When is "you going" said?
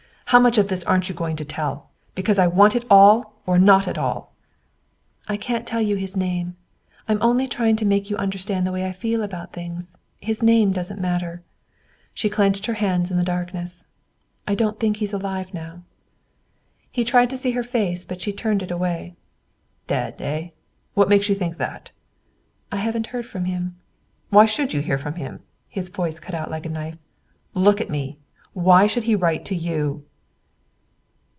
1.09-1.35